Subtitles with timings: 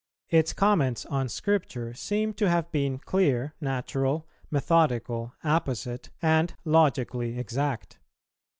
[0.29, 7.99] Its comments on Scripture seem to have been clear, natural, methodical, apposite, and logically exact.